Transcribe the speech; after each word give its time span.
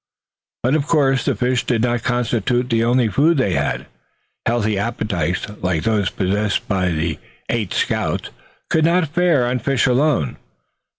But 0.63 0.73
of 0.73 0.87
course 0.87 1.25
the 1.25 1.35
fish 1.35 1.63
did 1.63 1.83
not 1.83 2.01
constitute 2.01 2.71
the 2.71 2.83
only 2.83 3.07
food 3.07 3.37
they 3.37 3.53
had. 3.53 3.85
Healthy 4.47 4.75
appetites 4.79 5.45
like 5.61 5.83
those 5.83 6.09
possessed 6.09 6.67
by 6.67 6.89
the 6.89 7.19
eight 7.49 7.71
scouts 7.71 8.31
could 8.71 8.85
not 8.85 9.09
fare 9.09 9.45
on 9.45 9.59
fish 9.59 9.85
alone. 9.85 10.37